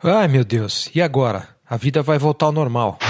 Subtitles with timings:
[0.00, 1.48] Ai meu Deus, e agora?
[1.68, 3.00] A vida vai voltar ao normal.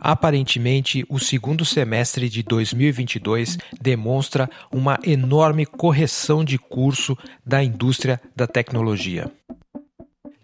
[0.00, 7.14] Aparentemente, o segundo semestre de 2022 demonstra uma enorme correção de curso
[7.44, 9.30] da indústria da tecnologia.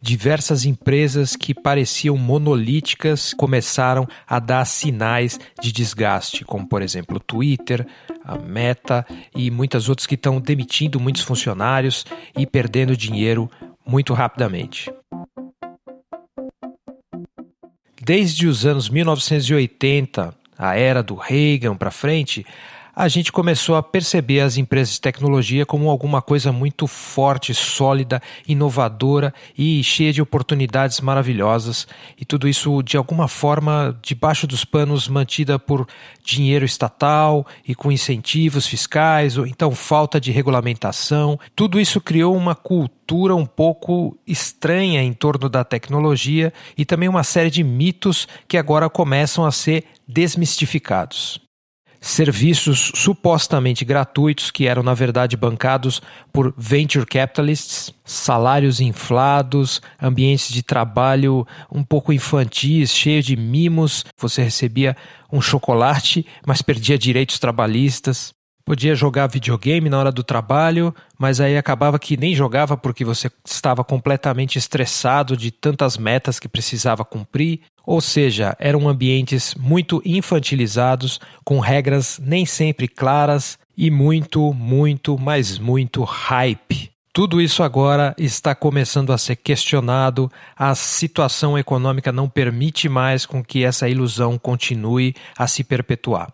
[0.02, 7.20] Diversas empresas que pareciam monolíticas começaram a dar sinais de desgaste, como por exemplo o
[7.20, 7.86] Twitter,
[8.24, 12.04] a Meta e muitas outras que estão demitindo muitos funcionários
[12.36, 13.48] e perdendo dinheiro
[13.86, 14.92] muito rapidamente.
[18.00, 22.44] Desde os anos 1980, a era do Reagan para frente,
[22.94, 28.20] a gente começou a perceber as empresas de tecnologia como alguma coisa muito forte, sólida,
[28.46, 31.86] inovadora e cheia de oportunidades maravilhosas,
[32.18, 35.88] e tudo isso de alguma forma debaixo dos panos mantida por
[36.22, 41.40] dinheiro estatal e com incentivos fiscais, ou então falta de regulamentação.
[41.56, 47.24] Tudo isso criou uma cultura um pouco estranha em torno da tecnologia e também uma
[47.24, 51.41] série de mitos que agora começam a ser desmistificados
[52.02, 60.64] serviços supostamente gratuitos que eram na verdade bancados por venture capitalists, salários inflados, ambientes de
[60.64, 64.04] trabalho um pouco infantis, cheios de mimos.
[64.18, 64.96] Você recebia
[65.32, 68.34] um chocolate, mas perdia direitos trabalhistas.
[68.64, 73.30] Podia jogar videogame na hora do trabalho, mas aí acabava que nem jogava porque você
[73.44, 77.60] estava completamente estressado de tantas metas que precisava cumprir.
[77.84, 85.58] Ou seja, eram ambientes muito infantilizados, com regras nem sempre claras e muito, muito, mas
[85.58, 86.92] muito hype.
[87.12, 90.32] Tudo isso agora está começando a ser questionado.
[90.56, 96.32] A situação econômica não permite mais com que essa ilusão continue a se perpetuar.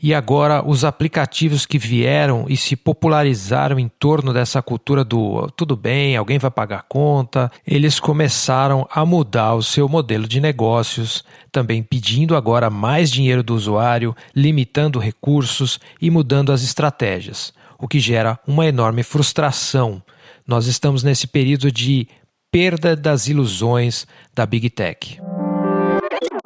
[0.00, 5.76] E agora os aplicativos que vieram e se popularizaram em torno dessa cultura do tudo
[5.76, 11.82] bem, alguém vai pagar conta, eles começaram a mudar o seu modelo de negócios, também
[11.82, 18.38] pedindo agora mais dinheiro do usuário, limitando recursos e mudando as estratégias, o que gera
[18.46, 20.00] uma enorme frustração.
[20.46, 22.06] Nós estamos nesse período de
[22.52, 25.27] perda das ilusões da Big Tech.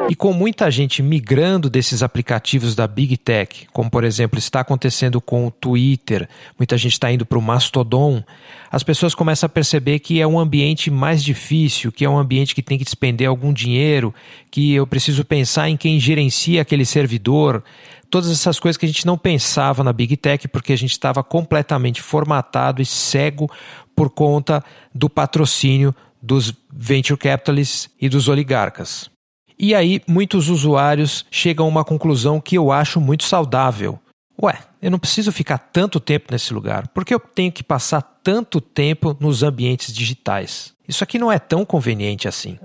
[0.08, 5.20] E com muita gente migrando desses aplicativos da Big Tech, como por exemplo está acontecendo
[5.20, 8.22] com o Twitter, muita gente está indo para o Mastodon,
[8.70, 12.54] as pessoas começam a perceber que é um ambiente mais difícil, que é um ambiente
[12.54, 14.14] que tem que despender algum dinheiro,
[14.50, 17.62] que eu preciso pensar em quem gerencia aquele servidor,
[18.10, 21.22] todas essas coisas que a gente não pensava na Big Tech porque a gente estava
[21.22, 23.50] completamente formatado e cego
[23.96, 24.62] por conta
[24.94, 29.10] do patrocínio dos venture capitalists e dos oligarcas.
[29.58, 33.98] E aí, muitos usuários chegam a uma conclusão que eu acho muito saudável.
[34.42, 38.60] Ué, eu não preciso ficar tanto tempo nesse lugar, porque eu tenho que passar tanto
[38.60, 40.72] tempo nos ambientes digitais.
[40.88, 42.58] Isso aqui não é tão conveniente assim.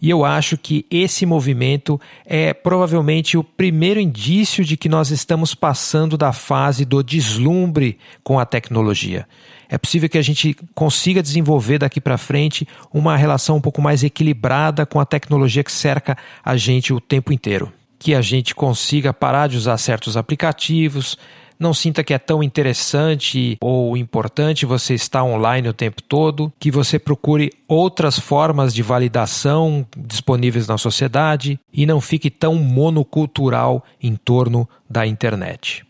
[0.00, 5.54] E eu acho que esse movimento é provavelmente o primeiro indício de que nós estamos
[5.54, 9.26] passando da fase do deslumbre com a tecnologia.
[9.68, 14.02] É possível que a gente consiga desenvolver daqui para frente uma relação um pouco mais
[14.02, 17.70] equilibrada com a tecnologia que cerca a gente o tempo inteiro.
[17.98, 21.18] Que a gente consiga parar de usar certos aplicativos,
[21.58, 26.70] não sinta que é tão interessante ou importante você estar online o tempo todo, que
[26.70, 34.14] você procure outras formas de validação disponíveis na sociedade e não fique tão monocultural em
[34.16, 35.84] torno da internet.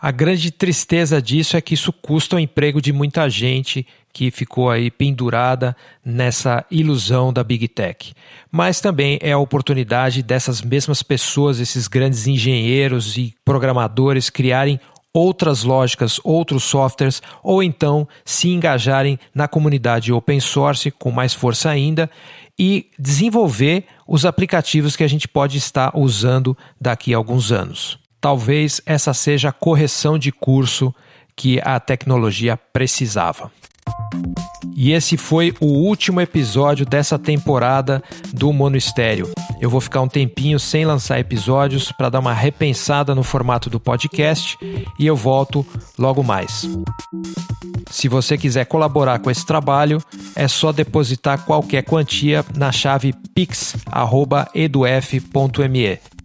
[0.00, 4.70] A grande tristeza disso é que isso custa o emprego de muita gente que ficou
[4.70, 8.14] aí pendurada nessa ilusão da Big Tech.
[8.50, 14.78] Mas também é a oportunidade dessas mesmas pessoas, esses grandes engenheiros e programadores, criarem
[15.12, 21.70] outras lógicas, outros softwares, ou então se engajarem na comunidade open source com mais força
[21.70, 22.08] ainda
[22.56, 27.98] e desenvolver os aplicativos que a gente pode estar usando daqui a alguns anos.
[28.20, 30.92] Talvez essa seja a correção de curso
[31.36, 33.52] que a tecnologia precisava.
[34.74, 38.02] E esse foi o último episódio dessa temporada
[38.32, 39.30] do Monistério.
[39.60, 43.80] Eu vou ficar um tempinho sem lançar episódios para dar uma repensada no formato do
[43.80, 44.56] podcast
[44.98, 45.66] e eu volto
[45.98, 46.68] logo mais.
[47.90, 50.00] Se você quiser colaborar com esse trabalho,
[50.36, 56.17] é só depositar qualquer quantia na chave pix@eduf.me.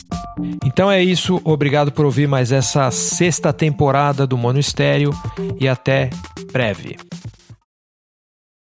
[0.66, 5.12] Então é isso, obrigado por ouvir mais essa sexta temporada do Monistério
[5.60, 6.10] e até
[6.52, 6.98] breve.